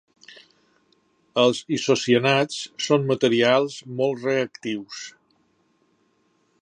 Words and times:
Els 1.41 1.59
isocianats 1.77 2.57
són 2.87 3.05
materials 3.11 3.79
molt 4.01 4.27
reactius. 4.31 5.05